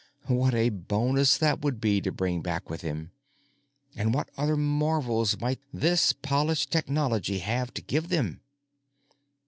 [0.29, 3.11] What a bonus that would be to bring back with him!
[3.95, 8.41] And what other marvels might this polished technology have to give them....